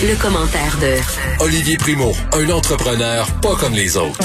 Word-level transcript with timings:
Le 0.00 0.14
commentaire 0.22 0.78
de 0.80 1.42
Olivier 1.44 1.76
Primo, 1.76 2.12
un 2.32 2.48
entrepreneur 2.50 3.26
pas 3.42 3.56
comme 3.56 3.72
les 3.72 3.96
autres. 3.96 4.20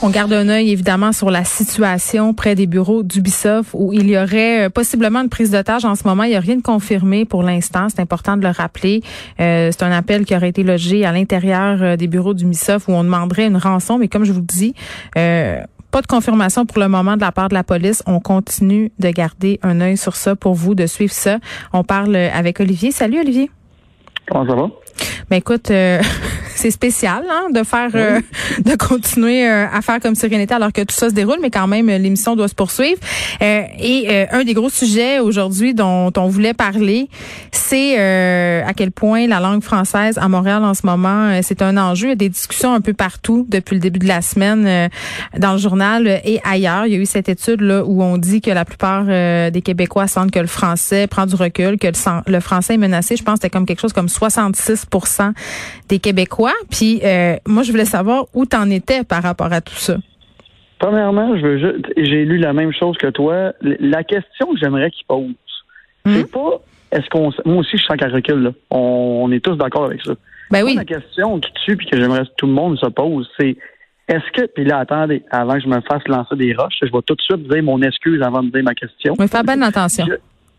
On 0.00 0.08
garde 0.08 0.32
un 0.32 0.48
œil 0.48 0.70
évidemment 0.70 1.12
sur 1.12 1.30
la 1.30 1.44
situation 1.44 2.32
près 2.32 2.54
des 2.54 2.66
bureaux 2.66 3.02
d'Ubisoft 3.02 3.72
où 3.74 3.92
il 3.92 4.08
y 4.08 4.16
aurait 4.16 4.64
euh, 4.64 4.70
possiblement 4.70 5.20
une 5.20 5.28
prise 5.28 5.50
d'otage 5.50 5.84
en 5.84 5.94
ce 5.94 6.04
moment. 6.08 6.22
Il 6.22 6.30
n'y 6.30 6.36
a 6.36 6.40
rien 6.40 6.56
de 6.56 6.62
confirmé 6.62 7.26
pour 7.26 7.42
l'instant. 7.42 7.88
C'est 7.90 8.00
important 8.00 8.38
de 8.38 8.42
le 8.44 8.48
rappeler. 8.48 9.02
Euh, 9.40 9.68
c'est 9.72 9.82
un 9.82 9.92
appel 9.92 10.24
qui 10.24 10.34
aurait 10.34 10.48
été 10.48 10.62
logé 10.62 11.04
à 11.04 11.12
l'intérieur 11.12 11.82
euh, 11.82 11.96
des 11.96 12.06
bureaux 12.06 12.32
d'Ubisoft 12.32 12.88
où 12.88 12.92
on 12.92 13.04
demanderait 13.04 13.46
une 13.46 13.58
rançon. 13.58 13.98
Mais 13.98 14.08
comme 14.08 14.24
je 14.24 14.32
vous 14.32 14.40
le 14.40 14.46
dis, 14.46 14.72
pas 15.14 16.00
de 16.00 16.06
confirmation 16.06 16.64
pour 16.64 16.78
le 16.78 16.88
moment 16.88 17.16
de 17.16 17.20
la 17.20 17.32
part 17.32 17.50
de 17.50 17.54
la 17.54 17.62
police. 17.62 18.02
On 18.06 18.20
continue 18.20 18.90
de 18.98 19.10
garder 19.10 19.60
un 19.62 19.82
œil 19.82 19.98
sur 19.98 20.16
ça 20.16 20.34
pour 20.34 20.54
vous, 20.54 20.74
de 20.74 20.86
suivre 20.86 21.12
ça. 21.12 21.40
On 21.74 21.84
parle 21.84 22.16
avec 22.16 22.58
Olivier. 22.60 22.90
Salut 22.90 23.20
Olivier. 23.20 23.50
Comment 24.30 24.46
ça 24.46 24.54
va? 24.54 24.68
Ben 25.30 25.36
écoute, 25.36 25.70
c'est 26.58 26.72
spécial 26.72 27.24
hein, 27.30 27.50
de 27.54 27.62
faire, 27.62 27.90
euh, 27.94 28.20
de 28.64 28.74
continuer 28.74 29.48
euh, 29.48 29.66
à 29.72 29.80
faire 29.80 30.00
comme 30.00 30.16
si 30.16 30.26
rien 30.26 30.38
n'était 30.38 30.54
alors 30.54 30.72
que 30.72 30.82
tout 30.82 30.94
ça 30.94 31.08
se 31.08 31.14
déroule, 31.14 31.38
mais 31.40 31.50
quand 31.50 31.68
même 31.68 31.86
l'émission 31.86 32.34
doit 32.34 32.48
se 32.48 32.54
poursuivre. 32.54 32.98
Euh, 33.40 33.62
et 33.78 34.26
un 34.30 34.42
des 34.42 34.54
gros 34.54 34.70
sujets 34.70 35.20
aujourd'hui 35.20 35.72
dont 35.72 36.12
on 36.16 36.28
voulait 36.28 36.54
parler, 36.54 37.08
c'est 37.52 37.96
à 37.98 38.72
quel 38.74 38.90
point 38.90 39.26
la 39.26 39.40
langue 39.40 39.62
française 39.62 40.18
à 40.18 40.28
Montréal 40.28 40.64
en 40.64 40.74
ce 40.74 40.84
moment, 40.84 41.40
c'est 41.42 41.62
un 41.62 41.76
enjeu. 41.76 42.06
Il 42.06 42.10
y 42.10 42.12
a 42.12 42.16
des 42.16 42.28
discussions 42.28 42.74
un 42.74 42.80
peu 42.80 42.92
partout 42.92 43.46
depuis 43.48 43.74
le 43.74 43.80
début 43.80 44.00
de 44.00 44.08
la 44.08 44.22
semaine 44.22 44.90
dans 45.36 45.52
le 45.52 45.58
journal 45.58 46.20
et 46.24 46.40
ailleurs. 46.44 46.86
Il 46.86 46.92
y 46.92 46.96
a 46.96 46.98
eu 46.98 47.06
cette 47.06 47.28
étude 47.28 47.60
là 47.60 47.84
où 47.84 48.02
on 48.02 48.16
dit 48.16 48.40
que 48.40 48.50
la 48.50 48.64
plupart 48.64 49.04
des 49.04 49.62
Québécois 49.62 50.08
sentent 50.08 50.30
que 50.30 50.40
le 50.40 50.46
français 50.46 51.06
prend 51.06 51.26
du 51.26 51.34
recul, 51.34 51.78
que 51.78 51.86
le, 51.86 52.32
le 52.32 52.40
français 52.40 52.74
est 52.74 52.78
menacé. 52.78 53.16
Je 53.16 53.22
pense 53.22 53.34
que 53.34 53.42
c'était 53.42 53.50
comme 53.50 53.66
quelque 53.66 53.80
chose 53.80 53.92
comme 53.92 54.06
66% 54.06 55.32
des 55.88 55.98
Québécois 55.98 56.47
puis 56.70 57.00
euh, 57.04 57.36
moi, 57.46 57.62
je 57.62 57.70
voulais 57.70 57.84
savoir 57.84 58.26
où 58.34 58.46
t'en 58.46 58.68
étais 58.70 59.04
par 59.04 59.22
rapport 59.22 59.52
à 59.52 59.60
tout 59.60 59.74
ça. 59.74 59.96
Premièrement, 60.78 61.36
je 61.36 61.42
veux 61.42 61.82
j'ai 61.96 62.24
lu 62.24 62.38
la 62.38 62.52
même 62.52 62.72
chose 62.72 62.96
que 62.98 63.08
toi. 63.08 63.52
La 63.62 64.04
question 64.04 64.52
que 64.52 64.58
j'aimerais 64.60 64.90
qu'il 64.90 65.06
pose, 65.06 65.34
hmm? 66.04 66.14
c'est 66.14 66.30
pas 66.30 66.60
est-ce 66.92 67.08
qu'on 67.10 67.32
moi 67.44 67.58
aussi 67.58 67.76
je 67.76 67.82
sens 67.82 67.96
qu'elle 67.96 68.14
recule 68.14 68.42
là. 68.42 68.50
On, 68.70 69.30
est 69.32 69.44
tous 69.44 69.56
d'accord 69.56 69.86
avec 69.86 70.00
ça. 70.02 70.12
Ben 70.50 70.62
oui. 70.64 70.74
la 70.76 70.84
question 70.84 71.40
qui 71.40 71.52
tue 71.64 71.76
puis 71.76 71.86
que 71.86 71.98
j'aimerais 71.98 72.20
que 72.20 72.30
tout 72.36 72.46
le 72.46 72.52
monde 72.52 72.78
se 72.78 72.86
pose, 72.86 73.28
c'est 73.38 73.56
est-ce 74.08 74.32
que 74.32 74.46
puis 74.46 74.64
là 74.64 74.78
attendez, 74.78 75.22
avant 75.30 75.54
que 75.54 75.60
je 75.60 75.68
me 75.68 75.80
fasse 75.80 76.06
lancer 76.06 76.36
des 76.36 76.54
roches, 76.54 76.78
je 76.80 76.86
vais 76.86 77.02
tout 77.04 77.14
de 77.14 77.20
suite 77.20 77.48
dire 77.48 77.62
mon 77.62 77.82
excuse 77.82 78.22
avant 78.22 78.42
de 78.42 78.50
dire 78.50 78.62
ma 78.62 78.74
question. 78.74 79.14
Mais 79.18 79.26
fais 79.26 79.42
bonne 79.42 79.62
attention. 79.62 80.06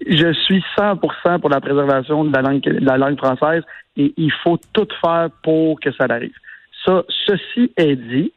Je, 0.09 0.33
suis 0.33 0.63
100% 0.77 1.39
pour 1.39 1.49
la 1.49 1.61
préservation 1.61 2.23
de 2.23 2.33
la 2.33 2.41
langue 2.41 2.61
de 2.61 2.85
la 2.85 2.97
langue 2.97 3.17
française 3.17 3.63
et 3.95 4.13
il 4.17 4.31
faut 4.43 4.57
tout 4.73 4.87
faire 5.01 5.29
pour 5.43 5.79
que 5.79 5.91
ça 5.93 6.05
arrive. 6.09 6.33
Ça, 6.85 7.03
ceci 7.27 7.71
est 7.77 7.95
dit. 7.95 8.33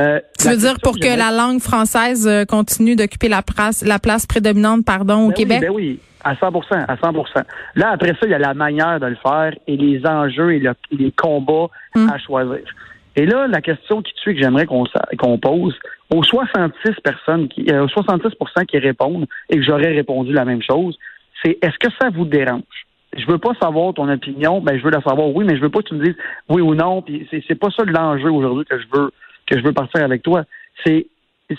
Euh, 0.00 0.20
tu 0.38 0.48
veux 0.48 0.56
dire 0.56 0.76
pour 0.82 0.98
que, 0.98 1.18
la 1.18 1.32
langue 1.32 1.60
française 1.60 2.26
euh, 2.28 2.44
continue 2.44 2.94
d'occuper 2.94 3.28
la 3.28 3.42
place, 3.42 3.84
la 3.84 3.98
place 3.98 4.26
prédominante, 4.26 4.84
pardon, 4.84 5.26
au 5.26 5.28
ben 5.28 5.34
Québec? 5.34 5.60
ben 5.60 5.70
oui, 5.70 5.98
à 6.24 6.36
100 6.36 6.46
à 6.70 6.96
100 6.96 7.12
Là, 7.74 7.90
après 7.90 8.10
ça, 8.10 8.18
il 8.22 8.30
y 8.30 8.34
a 8.34 8.38
la 8.38 8.54
manière 8.54 9.00
de 9.00 9.06
le 9.06 9.16
faire 9.16 9.52
et 9.66 9.76
les 9.76 10.04
enjeux 10.06 10.54
et 10.54 10.62
les 10.92 11.12
combats 11.12 11.68
hum. 11.96 12.10
à 12.12 12.18
choisir. 12.18 12.60
Et 13.18 13.26
là, 13.26 13.48
la 13.48 13.60
question 13.60 14.00
qui 14.00 14.12
tue 14.14 14.32
que 14.32 14.40
j'aimerais 14.40 14.64
qu'on 14.66 15.38
pose 15.38 15.76
aux 16.14 16.22
66 16.22 16.92
personnes 17.02 17.48
qui, 17.48 17.66
euh, 17.68 17.84
aux 17.84 17.88
66 17.88 18.30
qui 18.68 18.78
répondent 18.78 19.26
et 19.50 19.56
que 19.56 19.62
j'aurais 19.62 19.92
répondu 19.92 20.32
la 20.32 20.44
même 20.44 20.62
chose, 20.62 20.96
c'est 21.42 21.58
est-ce 21.60 21.78
que 21.78 21.92
ça 22.00 22.10
vous 22.10 22.24
dérange? 22.24 22.86
je 23.16 23.26
veux 23.26 23.38
pas 23.38 23.54
savoir 23.60 23.94
ton 23.94 24.08
opinion, 24.08 24.60
ben 24.60 24.78
je 24.78 24.84
veux 24.84 24.90
la 24.90 25.00
savoir 25.00 25.28
oui, 25.34 25.44
mais 25.44 25.56
je 25.56 25.62
veux 25.62 25.70
pas 25.70 25.80
que 25.80 25.88
tu 25.88 25.94
me 25.94 26.04
dises 26.04 26.16
oui 26.48 26.60
ou 26.60 26.74
non. 26.74 27.02
Puis 27.02 27.26
c'est, 27.30 27.54
pas 27.54 27.70
ça 27.70 27.82
l'enjeu 27.84 28.30
aujourd'hui 28.30 28.64
que 28.64 28.78
je 28.78 28.86
veux 28.92 29.10
que 29.46 29.58
je 29.58 29.64
veux 29.64 29.72
partir 29.72 30.04
avec 30.04 30.22
toi. 30.22 30.44
C'est 30.84 31.06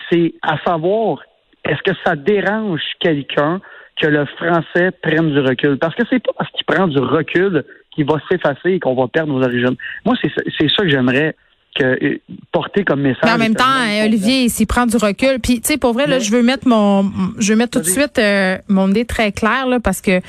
c'est 0.09 0.35
à 0.41 0.57
savoir 0.66 1.23
est-ce 1.66 1.81
que 1.83 1.97
ça 2.06 2.16
dérange 2.16 2.81
quelqu'un 3.00 3.59
que 4.00 4.07
le 4.07 4.25
français 4.25 4.91
prenne 5.01 5.31
du 5.31 5.39
recul? 5.39 5.78
Parce 5.78 5.95
que 5.95 6.03
c'est 6.09 6.23
pas 6.23 6.31
parce 6.38 6.51
qu'il 6.51 6.66
prend 6.66 6.88
du 6.88 7.00
recul 7.00 7.66
qu'il 7.91 8.06
va 8.06 8.19
s'effacer 8.31 8.73
et 8.73 8.79
qu'on 8.79 8.95
va 8.95 9.07
perdre 9.07 9.33
nos 9.33 9.44
origines. 9.44 9.75
Moi, 10.06 10.16
c'est 10.22 10.69
ça 10.69 10.83
que 10.83 10.89
j'aimerais 10.89 11.35
que, 11.75 11.84
euh, 11.84 12.19
porter 12.52 12.84
comme 12.84 13.02
message. 13.02 13.22
Mais 13.24 13.31
en 13.31 13.38
même 13.38 13.56
temps, 13.56 13.66
Olivier, 14.03 14.50
s'il 14.50 14.68
prend 14.68 14.85
du 14.85 14.97
recul, 14.97 15.40
puis 15.40 15.62
tu 15.62 15.68
sais, 15.68 15.78
pour 15.78 15.94
vrai, 15.94 16.07
là, 16.07 16.19
je 16.19 16.31
veux 16.31 16.44
mettre 16.44 16.68
mon, 16.68 17.12
je 17.38 17.53
veux 17.53 17.57
mettre 17.57 17.80
tout 17.80 17.85
de 17.85 17.90
suite 17.90 18.19
euh, 18.19 18.57
mon 18.68 18.90
idée 18.90 19.06
très 19.06 19.31
clair 19.31 19.68
là, 19.68 19.80
parce 19.80 20.02
que 20.02 20.22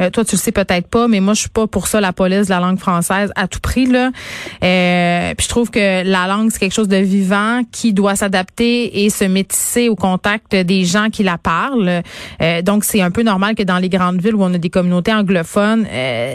euh, 0.00 0.10
toi, 0.10 0.24
tu 0.24 0.36
le 0.36 0.40
sais 0.40 0.52
peut-être 0.52 0.88
pas, 0.88 1.08
mais 1.08 1.20
moi, 1.20 1.34
je 1.34 1.40
suis 1.40 1.48
pas 1.48 1.66
pour 1.66 1.86
ça 1.86 2.00
la 2.00 2.12
police 2.12 2.46
de 2.46 2.50
la 2.50 2.60
langue 2.60 2.78
française 2.78 3.32
à 3.36 3.48
tout 3.48 3.60
prix 3.60 3.86
là. 3.86 4.10
Euh, 4.62 5.34
puis 5.34 5.44
je 5.44 5.48
trouve 5.48 5.70
que 5.70 6.02
la 6.04 6.26
langue 6.26 6.50
c'est 6.50 6.58
quelque 6.58 6.74
chose 6.74 6.88
de 6.88 6.96
vivant 6.96 7.62
qui 7.72 7.92
doit 7.92 8.16
s'adapter 8.16 9.04
et 9.04 9.10
se 9.10 9.24
métisser 9.24 9.88
au 9.88 9.96
contact 9.96 10.54
des 10.54 10.84
gens 10.84 11.10
qui 11.10 11.22
la 11.22 11.38
parlent. 11.38 12.02
donc 12.62 12.84
c'est 12.84 13.00
un 13.00 13.10
peu 13.10 13.22
normal 13.22 13.54
que 13.54 13.62
dans 13.62 13.78
les 13.78 13.88
grandes 13.88 14.20
villes 14.20 14.34
où 14.34 14.42
on 14.42 14.52
a 14.54 14.58
des 14.58 14.70
communautés 14.70 15.12
anglophones, 15.12 15.86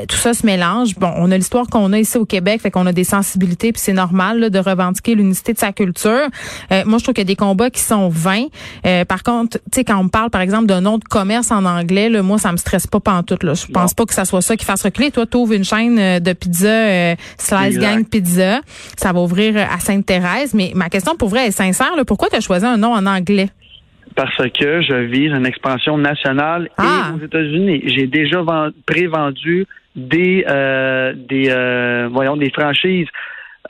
tout 0.08 0.18
ça 0.18 0.34
se 0.34 0.46
mélange. 0.46 0.96
Bon, 0.96 1.12
on 1.16 1.32
a 1.32 1.38
l'histoire 1.38 1.68
qu'on 1.68 1.94
a 1.94 2.00
ici 2.00 2.18
au 2.18 2.26
Québec, 2.26 2.62
fait 2.62 2.72
qu'on 2.72 2.86
a 2.86 2.94
des 2.94 3.04
sensibilités, 3.04 3.72
puis 3.72 3.82
c'est 3.82 3.94
normal 3.94 4.50
de 4.50 4.60
revendiquer 4.60 5.16
l'unicité 5.16 5.54
de 5.54 5.60
sa 5.60 5.72
culture. 5.72 6.28
Euh, 6.72 6.84
moi, 6.86 6.98
je 6.98 7.04
trouve 7.04 7.14
qu'il 7.14 7.24
y 7.24 7.28
a 7.28 7.32
des 7.32 7.36
combats 7.36 7.70
qui 7.70 7.82
sont 7.82 8.10
vains. 8.10 8.46
Euh, 8.86 9.06
par 9.06 9.24
contre, 9.24 9.58
tu 9.58 9.76
sais, 9.76 9.84
quand 9.84 9.98
on 9.98 10.08
parle, 10.10 10.30
par 10.30 10.42
exemple, 10.42 10.68
d'un 10.68 10.82
nom 10.82 10.98
de 10.98 11.04
commerce 11.04 11.52
en 11.52 11.66
anglais, 11.66 12.10
là, 12.10 12.22
moi, 12.22 12.38
ça 12.38 12.52
me 12.52 12.58
stresse 12.58 12.88
pas 12.88 13.00
pantoute. 13.00 13.44
Là. 13.44 13.49
Je 13.54 13.72
pense 13.72 13.94
pas 13.94 14.06
que 14.06 14.14
ça 14.14 14.26
soit 14.26 14.42
ça 14.42 14.56
qui 14.56 14.66
fasse 14.66 14.84
reculer. 14.84 15.12
Toi, 15.12 15.26
tu 15.26 15.38
ouvres 15.38 15.54
une 15.54 15.64
chaîne 15.64 16.00
euh, 16.00 16.20
de 16.20 16.34
pizza, 16.34 17.16
Slice 17.38 17.80
Gang 17.80 18.08
Pizza. 18.08 18.62
Ça 18.98 19.14
va 19.14 19.20
ouvrir 19.20 19.58
à 19.58 19.80
Sainte-Thérèse. 19.80 20.54
Mais 20.54 20.72
ma 20.76 20.90
question, 20.90 21.16
pour 21.16 21.30
vrai, 21.30 21.48
est 21.48 21.52
sincère. 21.52 21.96
Là, 21.96 22.06
pourquoi 22.06 22.30
tu 22.30 22.36
as 22.36 22.42
choisi 22.42 22.66
un 22.66 22.78
nom 22.78 22.94
en 22.94 23.06
anglais? 23.06 23.50
parce 24.16 24.36
que 24.36 24.82
je 24.82 24.96
vise 25.06 25.32
une 25.32 25.46
expansion 25.46 25.98
nationale 25.98 26.66
et 26.66 26.70
ah! 26.80 27.14
aux 27.16 27.24
États-Unis. 27.24 27.84
J'ai 27.86 28.06
déjà 28.06 28.44
pré-vendu 28.86 29.66
des 29.96 30.44
des 31.16 32.08
voyons 32.12 32.36
des 32.36 32.50
franchises 32.50 33.08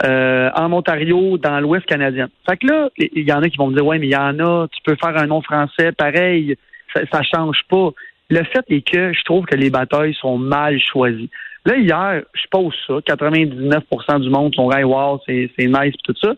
euh, 0.06 0.50
en 0.56 0.72
Ontario, 0.72 1.38
dans 1.38 1.60
l'Ouest 1.60 1.86
canadien. 1.86 2.30
Fait 2.50 2.58
que 2.58 2.68
là, 2.68 2.90
il 2.98 3.28
y 3.28 3.34
en 3.34 3.42
a 3.42 3.50
qui 3.50 3.58
vont 3.58 3.68
me 3.68 3.76
dire, 3.76 3.86
ouais, 3.86 4.00
mais 4.00 4.08
il 4.08 4.14
y 4.14 4.16
en 4.16 4.40
a, 4.40 4.68
tu 4.68 4.82
peux 4.86 4.96
faire 4.96 5.18
un 5.18 5.28
nom 5.28 5.42
français, 5.42 5.92
pareil, 5.92 6.56
ça, 6.94 7.02
ça 7.12 7.22
change 7.24 7.60
pas. 7.70 7.90
Le 8.30 8.44
fait 8.44 8.66
est 8.70 8.82
que 8.82 9.14
je 9.14 9.24
trouve 9.24 9.46
que 9.46 9.56
les 9.56 9.70
batailles 9.70 10.16
sont 10.16 10.38
mal 10.38 10.80
choisies. 10.80 11.30
Là, 11.66 11.78
hier, 11.78 12.24
je 12.34 12.48
pose 12.50 12.74
ça, 12.88 12.94
99% 12.96 14.22
du 14.22 14.30
monde 14.30 14.54
sont 14.56 14.72
hey, 14.72 14.84
wow, 14.84 15.20
c'est, 15.28 15.50
nice 15.60 15.96
tout 16.04 16.16
ça. 16.22 16.34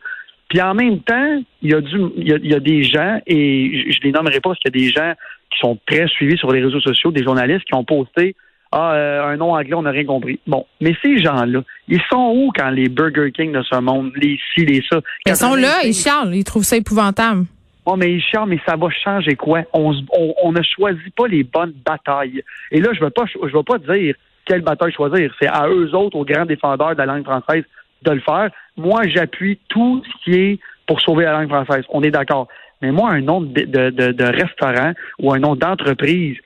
Puis 0.50 0.62
en 0.62 0.74
même 0.74 1.00
temps, 1.00 1.41
il 1.62 1.72
y 1.72 1.74
a 1.74 1.81
du, 1.81 1.97
il 2.18 2.28
y 2.28 2.53
a, 2.53 2.59
des 2.59 2.84
gens, 2.84 3.22
et 3.25 3.85
je, 3.88 3.91
je 3.91 4.02
les 4.02 4.12
nommerai 4.12 4.40
pas 4.41 4.50
parce 4.50 4.59
qu'il 4.59 4.75
y 4.75 4.78
a 4.78 4.85
des 4.85 4.91
gens 4.91 5.13
qui 5.52 5.59
sont 5.59 5.78
très 5.85 6.07
suivis 6.07 6.38
sur 6.38 6.52
les 6.52 6.62
réseaux 6.62 6.81
sociaux, 6.81 7.12
des 7.12 7.24
journalistes 7.24 7.66
qui 7.66 7.75
ont 7.75 7.85
posté 7.85 8.35
ah, 8.72 8.94
euh, 8.94 9.25
un 9.25 9.38
nom 9.38 9.53
anglais, 9.53 9.73
on 9.73 9.81
n'a 9.81 9.91
rien 9.91 10.06
compris. 10.06 10.40
Bon, 10.47 10.66
mais 10.79 10.96
ces 11.03 11.22
gens-là, 11.22 11.62
ils 11.90 12.02
sont 12.09 12.34
où 12.34 12.52
quand 12.56 12.69
les 12.69 12.88
Burger 12.88 13.31
King 13.34 13.52
de 13.52 13.62
ce 13.63 13.78
monde, 13.79 14.12
les 14.16 14.40
ci, 14.53 14.66
les 14.66 14.81
ça? 14.90 15.02
Ils 15.25 15.35
sont 15.35 15.56
là, 15.56 15.84
ils 15.84 15.94
charlent, 15.94 16.34
ils 16.34 16.46
trouvent 16.46 16.63
ça 16.63 16.78
épouvantable. 16.78 17.46
Oh, 17.86 17.96
mais 17.96 18.19
charlent, 18.19 18.50
mais 18.50 18.59
ça 18.66 18.75
va 18.75 18.90
changer 18.90 19.36
quoi? 19.36 19.64
On, 19.74 19.92
ne 19.92 20.62
choisit 20.62 21.16
pas 21.16 21.28
les 21.28 21.44
bonnes 21.44 21.74
batailles. 21.86 22.44
Et 22.72 22.80
là, 22.80 22.90
je 22.94 23.03
ne 23.03 23.09
pas, 23.09 23.24
veux 23.42 23.64
pas 23.64 23.78
dire 23.80 24.16
quelle 24.46 24.62
bataille 24.62 24.94
choisir. 24.94 25.34
C'est 25.40 25.47
à 25.47 25.68
eux 25.68 25.94
autres, 25.96 26.18
aux 26.18 26.25
grands 26.25 26.46
défendeurs 26.46 26.94
de 26.94 27.00
la 27.00 27.06
langue 27.06 27.24
française, 27.24 27.64
de 28.03 28.12
le 28.12 28.22
faire. 28.22 28.50
Moi, 28.78 29.08
j'appuie 29.08 29.59
tout 29.68 30.03
ce 30.06 30.24
qui 30.24 30.40
est 30.40 30.59
pour 30.88 31.02
sauver 31.02 31.25
la 31.25 31.34
langue 31.34 31.50
française. 31.50 31.84
On 31.90 32.03
est 32.03 32.12
d'accord. 32.12 32.47
Mais 32.81 32.91
moi, 32.91 33.12
un 33.12 33.22
nom 33.22 33.41
de, 33.41 33.64
de, 33.64 33.90
de 33.90 34.24
restaurant 34.24 34.94
ou 35.20 35.34
un 35.34 35.40
nom 35.40 35.56
d'entreprise 35.56 36.38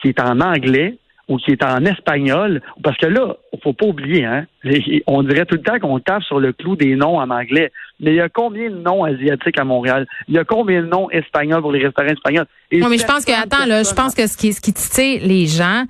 qui 0.00 0.08
est 0.08 0.20
en 0.20 0.40
anglais, 0.40 0.96
ou 1.30 1.36
qui 1.38 1.52
est 1.52 1.64
en 1.64 1.84
espagnol, 1.84 2.60
parce 2.82 2.98
que 2.98 3.06
là, 3.06 3.36
faut 3.62 3.72
pas 3.72 3.86
oublier, 3.86 4.24
hein, 4.24 4.46
on 5.06 5.22
dirait 5.22 5.46
tout 5.46 5.54
le 5.54 5.62
temps 5.62 5.78
qu'on 5.78 6.00
tape 6.00 6.24
sur 6.24 6.40
le 6.40 6.52
clou 6.52 6.74
des 6.74 6.96
noms 6.96 7.18
en 7.18 7.30
anglais, 7.30 7.70
mais 8.00 8.10
il 8.10 8.16
y 8.16 8.20
a 8.20 8.28
combien 8.28 8.68
de 8.68 8.76
noms 8.76 9.04
asiatiques 9.04 9.58
à 9.58 9.64
Montréal? 9.64 10.06
Il 10.26 10.34
y 10.34 10.38
a 10.38 10.44
combien 10.44 10.82
de 10.82 10.88
noms 10.88 11.08
espagnols 11.10 11.62
pour 11.62 11.70
les 11.70 11.84
restaurants 11.84 12.08
espagnols? 12.08 12.46
Oui, 12.72 12.82
mais 12.90 12.98
je 12.98 13.06
pense 13.06 13.24
que, 13.24 13.32
attends, 13.32 13.64
là, 13.64 13.84
je 13.84 13.94
pense 13.94 14.14
que 14.14 14.26
ce 14.26 14.36
qui, 14.36 14.52
ce 14.52 14.60
qui 14.60 14.72
titille 14.72 15.20
les 15.20 15.46
gens, 15.46 15.84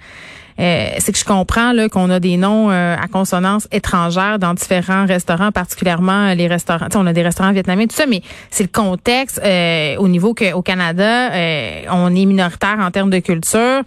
euh, 0.58 0.87
c'est 0.99 1.12
que 1.12 1.19
je 1.19 1.25
comprends 1.25 1.73
là 1.73 1.88
qu'on 1.88 2.11
a 2.11 2.20
des 2.20 2.37
noms 2.37 2.70
euh, 2.70 2.97
à 2.97 3.08
consonance 3.08 3.69
étrangère 3.73 4.38
dans 4.38 4.55
différents 4.55 5.06
restaurants, 5.06 5.52
particulièrement 5.52 6.35
les 6.35 6.49
restaurants. 6.49 6.88
On 6.94 7.06
a 7.06 7.12
des 7.12 7.23
restaurants 7.23 7.52
vietnamiens, 7.52 7.87
tout 7.87 7.97
ça, 7.97 8.06
mais 8.06 8.23
c'est 8.50 8.64
le 8.64 8.70
contexte 8.73 9.41
euh, 9.44 9.97
au 9.97 10.08
niveau 10.08 10.35
qu'au 10.35 10.62
Canada, 10.62 11.31
on 11.91 12.14
est 12.14 12.26
minoritaire 12.26 12.79
en 12.81 12.91
termes 12.91 13.11
de 13.11 13.19
culture. 13.19 13.82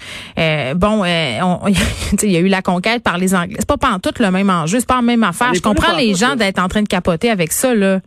bon, 0.76 1.04
il 2.24 2.32
y 2.32 2.38
a 2.38 2.40
eu 2.40 2.48
la 2.48 2.62
conquête 2.62 3.04
par 3.04 3.18
les 3.18 3.36
Anglais. 3.36 3.58
C'est 3.60 3.68
pas 3.68 3.78
pas 3.78 3.92
en 3.92 4.00
tout 4.00 4.14
le 4.20 4.32
même 4.32 4.50
enjeu, 4.50 4.80
c'est 4.80 4.88
pas 4.88 4.96
la 4.96 5.02
même 5.02 5.24
affaire. 5.24 5.54
Je 5.54 5.62
comprends 5.62 5.96
les 5.98 6.14
gens 6.14 6.36
d'être 6.36 6.60
en 6.60 6.68
train 6.68 6.82
de 6.82 6.88
capoter 6.88 7.30
avec 7.30 7.52
ça 7.52 7.74
là. 7.74 8.00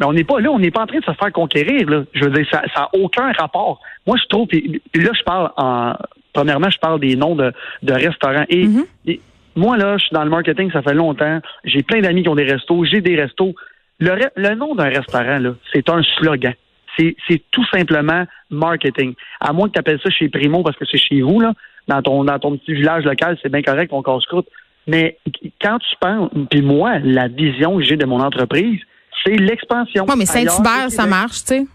Mais 0.00 0.06
on 0.06 0.12
n'est 0.12 0.24
pas 0.24 0.40
là, 0.40 0.50
on 0.50 0.58
n'est 0.58 0.70
pas 0.70 0.82
en 0.82 0.86
train 0.86 0.98
de 0.98 1.04
se 1.04 1.12
faire 1.12 1.32
conquérir. 1.32 1.88
Là. 1.88 2.02
Je 2.14 2.24
veux 2.24 2.30
dire, 2.30 2.46
ça 2.50 2.62
n'a 2.76 2.88
aucun 2.94 3.30
rapport. 3.32 3.80
Moi, 4.06 4.16
je 4.20 4.26
trouve, 4.28 4.48
là, 4.52 5.10
je 5.12 5.22
parle 5.22 5.50
en, 5.56 5.94
Premièrement, 6.32 6.70
je 6.70 6.78
parle 6.78 7.00
des 7.00 7.16
noms 7.16 7.36
de, 7.36 7.52
restaurants. 7.86 8.44
Et, 8.48 8.66
mhm. 8.66 8.84
moi, 9.56 9.76
là, 9.76 9.96
je 9.98 10.04
suis 10.04 10.14
dans 10.14 10.24
le 10.24 10.30
marketing, 10.30 10.70
ça 10.72 10.82
fait 10.82 10.94
longtemps. 10.94 11.40
J'ai 11.64 11.82
plein 11.82 12.00
d'amis 12.00 12.22
qui 12.22 12.28
ont 12.28 12.34
des 12.34 12.50
restos, 12.50 12.84
j'ai 12.84 13.00
des 13.00 13.16
restos. 13.16 13.54
Le, 13.98 14.16
le 14.36 14.54
nom 14.54 14.74
d'un 14.74 14.88
restaurant, 14.88 15.38
là, 15.38 15.54
c'est 15.72 15.88
un 15.88 16.02
slogan. 16.18 16.54
C'est 16.98 17.42
tout 17.50 17.64
simplement 17.72 18.24
marketing. 18.50 19.14
À 19.40 19.52
moins 19.52 19.68
que 19.68 19.72
tu 19.72 19.78
appelles 19.80 20.00
ça 20.02 20.10
chez 20.10 20.28
Primo 20.28 20.62
parce 20.62 20.76
que 20.76 20.84
c'est 20.90 20.98
chez 20.98 21.22
vous, 21.22 21.40
là, 21.40 21.54
dans 21.88 22.02
ton, 22.02 22.24
dans 22.24 22.38
ton 22.38 22.56
petit 22.56 22.74
village 22.74 23.04
local, 23.04 23.38
c'est 23.42 23.50
bien 23.50 23.62
correct, 23.62 23.90
on 23.92 24.02
casse-croûte. 24.02 24.46
Mais 24.86 25.18
quand 25.60 25.78
tu 25.78 25.96
penses, 26.00 26.30
puis 26.50 26.60
moi, 26.60 26.98
la 26.98 27.28
vision 27.28 27.78
que 27.78 27.84
j'ai 27.84 27.96
de 27.96 28.04
mon 28.04 28.20
entreprise, 28.20 28.80
c'est 29.24 29.36
l'expansion. 29.36 30.04
Oui, 30.08 30.14
mais 30.18 30.26
Saint-Hubert, 30.26 30.90
ça 30.90 31.06
marche, 31.06 31.44
tu 31.44 31.54
sais. 31.54 31.66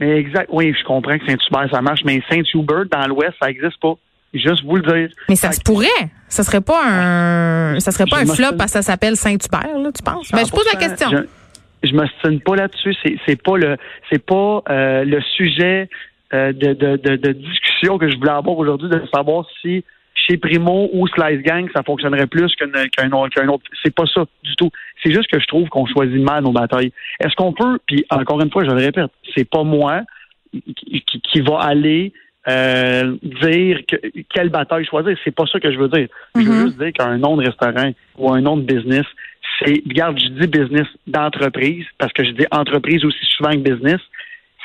Mais 0.00 0.16
exact, 0.18 0.48
oui, 0.50 0.74
je 0.76 0.84
comprends 0.84 1.18
que 1.18 1.26
Saint-Hubert, 1.26 1.68
ça 1.70 1.82
marche, 1.82 2.00
mais 2.04 2.22
Saint-Hubert, 2.30 2.86
dans 2.90 3.06
l'Ouest, 3.06 3.34
ça 3.40 3.48
n'existe 3.48 3.78
pas. 3.80 3.94
Juste 4.32 4.64
vous 4.64 4.76
le 4.76 4.82
dire. 4.82 5.14
Mais 5.28 5.34
ça 5.34 5.52
se 5.52 5.60
pourrait. 5.60 5.88
Ça 6.28 6.44
serait 6.44 6.60
pas 6.60 6.80
un, 6.86 7.80
ça 7.80 7.90
serait 7.90 8.04
pas 8.08 8.20
un 8.20 8.26
flop 8.26 8.56
parce 8.56 8.72
que 8.72 8.78
ça 8.78 8.82
s'appelle 8.82 9.16
Saint-Hubert, 9.16 9.76
là, 9.78 9.90
tu 9.92 10.02
penses? 10.02 10.32
Mais 10.32 10.40
ben, 10.42 10.46
je 10.46 10.52
pose 10.52 10.66
la 10.72 10.78
question. 10.78 11.10
Je, 11.10 11.88
je 11.88 11.94
me 11.94 12.06
stigne 12.06 12.40
pas 12.40 12.56
là-dessus. 12.56 12.94
C'est, 13.02 13.16
c'est 13.26 13.42
pas 13.42 13.56
le, 13.56 13.76
c'est 14.08 14.24
pas 14.24 14.62
euh, 14.70 15.04
le 15.04 15.20
sujet 15.36 15.88
euh, 16.32 16.52
de, 16.52 16.72
de, 16.74 16.96
de, 16.96 17.16
de, 17.16 17.32
discussion 17.32 17.98
que 17.98 18.08
je 18.08 18.16
voulais 18.16 18.30
avoir 18.30 18.56
aujourd'hui 18.56 18.88
de 18.88 19.02
savoir 19.12 19.46
si 19.60 19.84
chez 20.14 20.36
Primo 20.36 20.88
ou 20.92 21.06
Slice 21.08 21.42
Gang, 21.42 21.68
ça 21.74 21.82
fonctionnerait 21.82 22.26
plus 22.26 22.54
qu'un 22.56 22.70
qu'un 22.88 23.12
autre. 23.12 23.64
C'est 23.82 23.94
pas 23.94 24.04
ça 24.12 24.24
du 24.42 24.54
tout. 24.56 24.70
C'est 25.02 25.12
juste 25.12 25.30
que 25.30 25.40
je 25.40 25.46
trouve 25.46 25.68
qu'on 25.68 25.86
choisit 25.86 26.20
mal 26.20 26.44
nos 26.44 26.52
batailles. 26.52 26.92
Est-ce 27.20 27.34
qu'on 27.36 27.52
peut, 27.52 27.78
puis 27.86 28.04
encore 28.10 28.40
une 28.40 28.50
fois, 28.50 28.64
je 28.64 28.70
le 28.70 28.76
répète, 28.76 29.10
c'est 29.34 29.48
pas 29.48 29.62
moi 29.62 30.02
qui, 30.52 31.02
qui, 31.02 31.40
va 31.40 31.60
aller 31.60 32.12
euh, 32.48 33.16
dire 33.22 33.80
que, 33.86 33.96
quelle 34.32 34.48
bataille 34.48 34.84
choisir. 34.84 35.16
C'est 35.24 35.34
pas 35.34 35.46
ça 35.46 35.60
que 35.60 35.72
je 35.72 35.78
veux 35.78 35.88
dire. 35.88 36.08
Je 36.34 36.40
veux 36.40 36.46
mm-hmm. 36.46 36.64
juste 36.66 36.78
dire 36.78 36.92
qu'un 36.92 37.18
nom 37.18 37.36
de 37.36 37.46
restaurant 37.46 37.92
ou 38.18 38.32
un 38.32 38.40
nom 38.40 38.56
de 38.56 38.62
business, 38.62 39.06
c'est, 39.58 39.82
regarde, 39.86 40.18
je 40.18 40.28
dis 40.28 40.46
business 40.46 40.86
d'entreprise, 41.06 41.84
parce 41.98 42.12
que 42.12 42.24
je 42.24 42.30
dis 42.30 42.46
entreprise 42.50 43.04
aussi 43.04 43.24
souvent 43.36 43.50
que 43.50 43.58
business, 43.58 44.00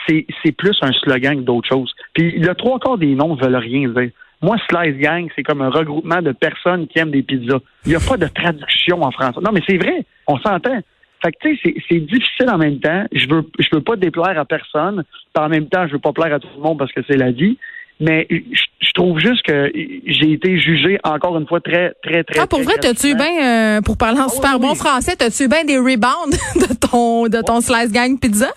c'est, 0.08 0.26
c'est 0.44 0.52
plus 0.52 0.78
un 0.82 0.92
slogan 0.94 1.38
que 1.38 1.42
d'autres 1.42 1.68
choses. 1.68 1.94
Puis 2.14 2.40
le 2.40 2.54
trois 2.56 2.80
quarts 2.80 2.98
des 2.98 3.16
noms 3.16 3.36
veulent 3.36 3.56
rien 3.56 3.90
dire. 3.90 4.12
Moi, 4.42 4.58
Slice 4.70 4.98
Gang, 4.98 5.28
c'est 5.36 5.44
comme 5.44 5.62
un 5.62 5.70
regroupement 5.70 6.22
de 6.22 6.32
personnes 6.32 6.88
qui 6.88 7.00
aiment 7.00 7.12
des 7.12 7.24
pizzas. 7.24 7.60
Il 7.86 7.90
n'y 7.90 7.96
a 7.96 8.00
pas 8.00 8.18
de 8.18 8.28
traduction 8.28 9.02
en 9.02 9.12
français. 9.12 9.40
Non, 9.42 9.52
mais 9.54 9.62
c'est 9.68 9.78
vrai, 9.78 10.06
on 10.28 10.38
s'entend. 10.38 10.80
Fait 11.24 11.32
que, 11.32 11.38
tu 11.42 11.58
sais, 11.58 11.76
c'est 11.90 12.00
difficile 12.00 12.50
en 12.50 12.58
même 12.58 12.80
temps. 12.80 13.06
Je 13.12 13.28
veux, 13.28 13.50
je 13.58 13.68
veux 13.74 13.82
pas 13.82 13.96
déplaire 13.96 14.38
à 14.38 14.46
personne. 14.46 15.04
en 15.38 15.50
même 15.50 15.68
temps, 15.68 15.88
je 15.88 15.94
veux 15.94 16.00
pas 16.00 16.12
plaire 16.12 16.34
à 16.34 16.40
tout 16.40 16.50
le 16.56 16.62
monde 16.62 16.78
parce 16.78 16.92
que 16.92 17.02
c'est 17.08 17.18
la 17.18 17.32
vie. 17.32 17.58
Mais 18.00 18.28
je, 18.30 18.92
trouve 18.94 19.20
juste 19.20 19.42
que 19.44 19.72
j'ai 19.74 20.32
été 20.34 20.60
jugé 20.60 21.00
encore 21.04 21.38
une 21.38 21.48
fois 21.48 21.62
très, 21.62 21.94
très, 22.04 22.24
très. 22.24 22.40
Ah, 22.42 22.48
pour 22.48 22.62
vrai, 22.62 22.76
t'as-tu 22.80 23.16
bien, 23.16 23.78
euh, 23.78 23.82
pour 23.82 23.98
parler 23.98 24.20
en 24.20 24.26
ah 24.26 24.30
super 24.30 24.60
bon 24.60 24.76
français, 24.76 25.16
t'as-tu 25.16 25.48
bien 25.48 25.64
des 25.64 25.78
rebounds 25.78 26.38
de 26.56 26.74
ton, 26.76 27.28
de 27.28 27.42
ton 27.42 27.62
Slice 27.62 27.92
Gang 27.92 28.20
pizza? 28.20 28.52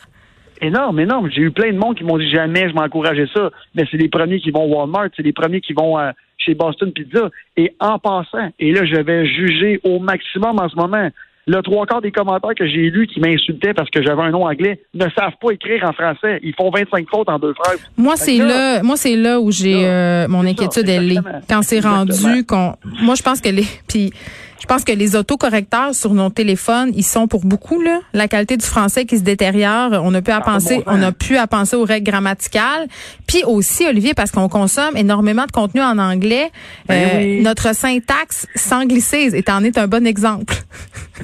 Énorme, 0.61 1.01
énorme. 1.01 1.31
J'ai 1.31 1.43
eu 1.43 1.51
plein 1.51 1.73
de 1.73 1.79
monde 1.79 1.97
qui 1.97 2.05
m'ont 2.05 2.19
dit 2.19 2.31
jamais 2.31 2.69
je 2.69 2.75
m'encourageais 2.75 3.29
ça. 3.35 3.51
Mais 3.75 3.85
c'est 3.91 3.97
les 3.97 4.09
premiers 4.09 4.41
qui 4.41 4.51
vont 4.51 4.67
Walmart, 4.67 5.09
c'est 5.17 5.23
les 5.23 5.33
premiers 5.33 5.61
qui 5.61 5.73
vont 5.73 5.99
euh, 5.99 6.11
chez 6.39 6.55
Boston 6.55 6.93
Pizza. 6.93 7.31
Et 7.57 7.75
en 7.81 7.99
passant, 7.99 8.51
et 8.59 8.73
là, 8.73 8.85
je 8.85 9.01
vais 9.01 9.27
juger 9.27 9.81
au 9.85 9.99
maximum 9.99 10.59
en 10.59 10.69
ce 10.69 10.77
moment 10.77 11.11
le 11.49 11.63
trois 11.63 11.87
quarts 11.87 12.03
des 12.03 12.13
commentaires 12.13 12.55
que 12.55 12.67
j'ai 12.67 12.91
lus 12.91 13.07
qui 13.07 13.21
m'insultaient 13.21 13.73
parce 13.73 13.89
que 13.89 14.03
j'avais 14.03 14.21
un 14.23 14.31
nom 14.31 14.45
anglais 14.45 14.81
ne 14.93 15.07
savent 15.17 15.33
pas 15.41 15.51
écrire 15.53 15.83
en 15.85 15.93
français. 15.93 16.41
Ils 16.43 16.55
font 16.55 16.71
25 16.71 17.09
fautes 17.09 17.29
en 17.31 17.39
deux 17.39 17.55
phrases. 17.55 17.81
Moi, 17.97 18.17
c'est 18.17 18.37
là, 18.37 18.83
moi, 18.83 18.97
c'est 18.97 19.17
là 19.17 19.41
où 19.41 19.51
j'ai 19.51 19.87
euh, 19.87 20.29
mon 20.29 20.47
inquiétude, 20.47 20.89
elle 20.89 21.13
est. 21.13 21.21
Quand 21.49 21.63
c'est 21.63 21.81
rendu 21.81 22.45
qu'on, 22.47 22.75
moi, 23.01 23.15
je 23.15 23.23
pense 23.23 23.41
que 23.41 23.49
les, 23.49 23.65
puis 23.89 24.13
je 24.61 24.67
pense 24.67 24.85
que 24.85 24.93
les 24.93 25.17
autocorrecteurs 25.17 25.95
sur 25.95 26.15
nos 26.15 26.31
téléphones, 26.31 26.93
ils 26.95 27.05
sont 27.05 27.29
pour 27.29 27.45
beaucoup 27.45 27.81
là, 27.81 28.01
la 28.13 28.29
qualité 28.29 28.57
du 28.57 28.65
français 28.65 29.05
qui 29.05 29.19
se 29.19 29.23
détériore. 29.23 30.01
On 30.05 30.13
a 30.15 30.23
pu 30.23 30.31
à 30.31 30.41
penser, 30.41 30.83
on 30.87 31.03
a 31.03 31.13
pu 31.13 31.37
à 31.37 31.47
penser 31.47 31.77
aux 31.77 31.85
règles 31.85 32.11
grammaticales. 32.11 32.89
Puis 33.27 33.45
aussi, 33.45 33.87
Olivier, 33.87 34.15
parce 34.15 34.31
qu'on 34.31 34.49
consomme 34.49 34.97
énormément 34.97 35.47
de 35.47 35.53
contenu 35.53 35.81
en 35.81 35.99
anglais, 35.99 36.51
ben 36.89 36.95
euh, 36.95 37.43
notre 37.43 37.75
syntaxe 37.75 38.47
s'anglicise 38.55 39.35
et 39.35 39.45
en 39.49 39.63
est 39.63 39.79
un 39.79 39.87
bon 39.87 40.07
exemple. 40.07 40.55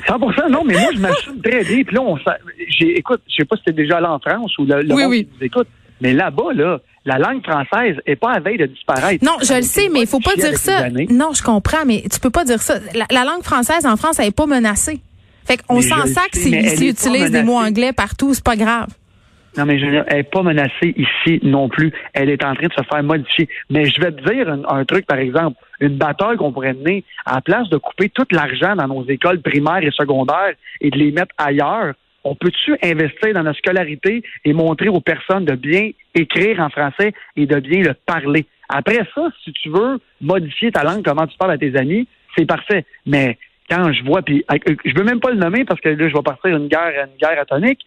100 0.07 0.19
non, 0.51 0.65
mais 0.65 0.75
moi, 0.75 0.91
je 0.95 1.01
m'assume 1.01 1.41
très 1.41 1.65
bien. 1.65 1.83
Puis 1.85 1.95
là, 1.95 2.03
on, 2.03 2.17
j'ai, 2.69 2.99
écoute, 2.99 3.21
je 3.29 3.37
sais 3.37 3.45
pas 3.45 3.57
si 3.57 3.63
c'était 3.67 3.83
déjà 3.83 3.99
allé 3.99 4.07
en 4.07 4.19
France 4.19 4.57
ou 4.59 4.65
le, 4.65 4.83
le 4.83 4.95
oui, 4.95 5.05
oui. 5.05 5.29
écoute, 5.41 5.69
mais 6.05 6.13
là-bas, 6.13 6.53
là, 6.55 6.81
la 7.07 7.19
langue 7.19 7.43
française 7.43 7.97
est 8.05 8.17
pas 8.17 8.33
à 8.33 8.41
veille 8.41 8.59
de 8.59 8.67
disparaître. 8.67 9.25
Non, 9.25 9.37
je 9.41 9.55
le 9.55 9.63
sais, 9.63 9.89
mais 9.91 10.03
il 10.03 10.07
faut 10.07 10.21
pas 10.21 10.37
dire 10.37 10.59
ça. 10.59 10.91
Non, 11.11 11.33
je 11.33 11.43
comprends, 11.43 11.87
mais 11.87 12.03
tu 12.13 12.21
peux 12.21 12.31
pas 12.31 12.45
dire 12.45 12.61
ça. 12.61 12.75
La, 13.11 13.25
langue 13.25 13.43
française 13.43 13.87
en 13.87 13.97
France, 13.97 14.19
elle 14.19 14.27
est 14.27 14.37
pas 14.37 14.45
menacée. 14.45 15.01
Fait 15.47 15.57
qu'on 15.63 15.81
s'en 15.81 16.05
sac 16.07 16.29
s'ils 16.35 16.89
utilisent 16.89 17.31
des 17.31 17.43
mots 17.43 17.57
anglais 17.57 17.95
partout, 17.95 18.35
c'est 18.35 18.45
pas 18.45 18.57
grave. 18.57 18.89
Non, 19.57 19.65
mais 19.65 19.79
je 19.79 19.87
elle 19.87 20.17
n'est 20.17 20.23
pas 20.25 20.43
menacée 20.43 20.95
ici 20.97 21.41
non 21.43 21.69
plus. 21.71 21.93
Elle 22.13 22.29
est 22.29 22.45
en 22.45 22.55
train 22.55 22.67
de 22.67 22.73
se 22.73 22.83
faire 22.83 23.03
modifier. 23.03 23.49
Mais 23.71 23.87
je 23.87 24.01
vais 24.01 24.13
te 24.13 24.31
dire 24.31 24.55
un, 24.69 24.85
truc, 24.85 25.07
par 25.07 25.19
exemple, 25.19 25.57
une 25.81 25.97
bataille 25.97 26.37
qu'on 26.37 26.53
pourrait 26.53 26.75
mener, 26.75 27.05
à 27.25 27.37
la 27.37 27.41
place 27.41 27.69
de 27.71 27.79
couper 27.79 28.11
tout 28.11 28.27
l'argent 28.31 28.77
dans 28.77 28.89
nos 28.89 29.07
écoles 29.07 29.41
primaires 29.41 29.83
et 29.83 29.91
secondaires 29.91 30.55
et 30.81 30.91
de 30.91 30.99
les 30.99 31.13
mettre 31.13 31.35
ailleurs, 31.39 31.95
on 32.25 32.35
peut-tu 32.35 32.77
investir 32.83 33.35
dans 33.35 33.43
la 33.43 33.53
scolarité 33.55 34.23
et 34.45 34.53
montrer 34.53 34.89
aux 34.89 35.01
personnes 35.01 35.45
de 35.45 35.55
bien 35.55 35.91
écrire 36.15 36.61
en 36.61 36.71
français 36.71 37.13
et 37.37 37.47
de 37.47 37.61
bien 37.61 37.83
le 37.83 37.95
parler? 37.95 38.47
Après 38.69 39.01
ça, 39.15 39.29
si 39.45 39.53
tu 39.53 39.69
veux 39.69 40.01
modifier 40.21 40.73
ta 40.73 40.83
langue, 40.83 41.05
comment 41.05 41.27
tu 41.27 41.37
parles 41.37 41.53
à 41.53 41.59
tes 41.59 41.77
amis, 41.77 42.09
c'est 42.37 42.47
parfait. 42.47 42.85
Mais 43.07 43.39
quand 43.71 43.93
je 43.93 44.03
vois, 44.05 44.23
puis 44.23 44.45
euh, 44.51 44.75
je 44.85 44.95
veux 44.95 45.05
même 45.05 45.21
pas 45.21 45.31
le 45.31 45.37
nommer 45.37 45.65
parce 45.65 45.81
que 45.81 45.91
là, 45.91 46.09
je 46.09 46.15
vais 46.15 46.23
partir 46.23 46.57
une 46.57 46.69
guerre, 46.69 47.07
une 47.07 47.19
guerre 47.19 47.41
atomique. 47.41 47.81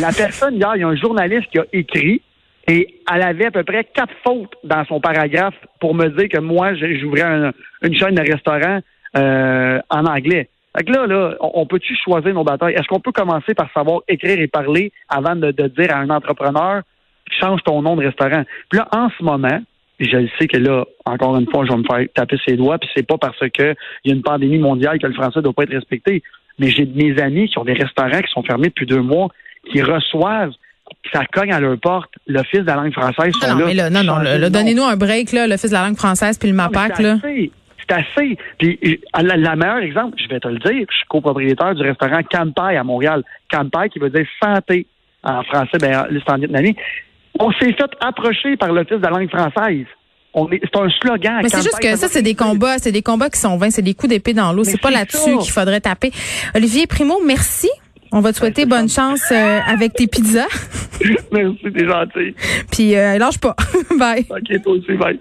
La 0.00 0.12
personne, 0.16 0.56
hier, 0.56 0.72
il 0.76 0.80
y 0.80 0.84
a 0.84 0.88
un 0.88 0.96
journaliste 0.96 1.50
qui 1.50 1.58
a 1.58 1.64
écrit 1.72 2.22
et 2.68 3.00
elle 3.12 3.22
avait 3.22 3.46
à 3.46 3.50
peu 3.50 3.64
près 3.64 3.84
quatre 3.84 4.14
fautes 4.22 4.54
dans 4.62 4.84
son 4.84 5.00
paragraphe 5.00 5.54
pour 5.80 5.94
me 5.94 6.08
dire 6.08 6.28
que 6.28 6.38
moi, 6.38 6.74
j'ouvrais 6.74 7.52
une 7.82 7.94
chaîne 7.94 8.14
de 8.14 8.30
restaurant 8.30 8.80
euh, 9.16 9.80
en 9.90 10.04
anglais. 10.06 10.48
Fait 10.80 10.86
que 10.86 10.92
là, 10.92 11.06
là, 11.06 11.34
on, 11.40 11.66
peut-tu 11.66 11.94
choisir 11.94 12.32
nos 12.32 12.42
batailles? 12.42 12.72
Est-ce 12.72 12.88
qu'on 12.88 13.00
peut 13.00 13.12
commencer 13.12 13.52
par 13.52 13.70
savoir 13.74 14.00
écrire 14.08 14.40
et 14.40 14.46
parler 14.46 14.92
avant 15.10 15.36
de, 15.36 15.50
dire 15.50 15.94
à 15.94 15.98
un 15.98 16.08
entrepreneur 16.08 16.80
change 17.38 17.62
ton 17.64 17.82
nom 17.82 17.96
de 17.96 18.06
restaurant? 18.06 18.44
Puis 18.70 18.78
là, 18.78 18.88
en 18.90 19.10
ce 19.10 19.22
moment, 19.22 19.60
je 19.98 20.26
sais 20.38 20.48
que 20.48 20.56
là, 20.56 20.86
encore 21.04 21.36
une 21.36 21.46
fois, 21.50 21.66
je 21.66 21.72
vais 21.72 21.76
me 21.76 21.84
faire 21.84 22.06
taper 22.14 22.38
ses 22.46 22.56
doigts, 22.56 22.78
puis 22.78 22.88
c'est 22.96 23.06
pas 23.06 23.18
parce 23.18 23.38
que 23.38 23.74
il 24.04 24.10
y 24.10 24.10
a 24.10 24.14
une 24.14 24.22
pandémie 24.22 24.56
mondiale 24.56 24.98
que 24.98 25.06
le 25.06 25.12
français 25.12 25.40
ne 25.40 25.42
doit 25.42 25.52
pas 25.52 25.64
être 25.64 25.74
respecté. 25.74 26.22
Mais 26.58 26.70
j'ai 26.70 26.86
mes 26.86 27.20
amis 27.20 27.50
qui 27.50 27.58
ont 27.58 27.64
des 27.64 27.74
restaurants 27.74 28.22
qui 28.22 28.32
sont 28.32 28.42
fermés 28.42 28.68
depuis 28.68 28.86
deux 28.86 29.02
mois, 29.02 29.28
qui 29.70 29.82
reçoivent 29.82 30.52
ça 31.12 31.24
cogne 31.30 31.52
à 31.52 31.60
leur 31.60 31.78
porte. 31.78 32.10
L'Office 32.26 32.60
de 32.60 32.66
la 32.66 32.76
langue 32.76 32.92
française 32.92 33.32
sont 33.34 33.54
non, 33.54 33.66
là. 33.66 33.90
non, 33.90 34.02
non, 34.02 34.48
donnez-nous 34.48 34.82
un 34.82 34.96
break, 34.96 35.32
là, 35.32 35.46
l'Office 35.46 35.70
de 35.70 35.76
la 35.76 35.84
langue 35.84 35.98
française 35.98 36.38
puis 36.38 36.48
le 36.48 36.54
MAPAC. 36.54 36.98
Là 37.00 37.16
assez. 37.92 38.36
Puis 38.58 39.00
la, 39.14 39.36
la 39.36 39.56
meilleure 39.56 39.78
exemple, 39.78 40.16
je 40.22 40.28
vais 40.28 40.40
te 40.40 40.48
le 40.48 40.58
dire, 40.58 40.86
je 40.90 40.96
suis 40.96 41.06
copropriétaire 41.08 41.74
du 41.74 41.82
restaurant 41.82 42.22
Campai 42.22 42.76
à 42.76 42.84
Montréal. 42.84 43.22
Campai 43.50 43.88
qui 43.88 43.98
veut 43.98 44.10
dire 44.10 44.26
santé 44.42 44.86
en 45.22 45.42
français, 45.44 45.78
ben, 45.78 46.06
c'est 46.10 46.32
en 46.32 46.38
vietnamien. 46.38 46.72
On 47.38 47.50
s'est 47.52 47.72
fait 47.72 47.90
approcher 48.00 48.56
par 48.56 48.72
l'Office 48.72 48.98
de 48.98 49.02
la 49.02 49.10
langue 49.10 49.30
française. 49.30 49.86
C'est 50.34 50.76
un 50.76 50.88
slogan. 50.90 51.40
Mais 51.42 51.48
c'est 51.48 51.62
juste 51.62 51.80
que 51.80 51.96
ça, 51.96 52.08
c'est 52.08 52.22
des 52.22 52.34
combats, 52.34 52.78
c'est 52.78 52.92
des 52.92 53.02
combats 53.02 53.30
qui 53.30 53.40
sont 53.40 53.56
vains, 53.56 53.70
c'est 53.70 53.82
des 53.82 53.94
coups 53.94 54.10
d'épée 54.10 54.32
dans 54.32 54.52
l'eau. 54.52 54.64
C'est 54.64 54.80
pas 54.80 54.90
là-dessus 54.90 55.38
qu'il 55.38 55.50
faudrait 55.50 55.80
taper. 55.80 56.12
Olivier 56.54 56.86
Primo, 56.86 57.20
merci. 57.24 57.68
On 58.12 58.20
va 58.20 58.32
te 58.32 58.38
souhaiter 58.38 58.66
bonne 58.66 58.88
chance 58.88 59.22
euh, 59.30 59.60
avec 59.66 59.92
tes 59.94 60.08
pizzas. 60.08 60.48
merci, 61.32 61.72
t'es 61.72 61.86
gentil. 61.86 62.34
Puis 62.70 62.96
euh, 62.96 63.18
lâche 63.18 63.38
pas. 63.38 63.54
bye. 63.98 64.26
OK, 64.28 64.62
toi 64.62 64.72
aussi, 64.72 64.92
bye. 64.94 65.20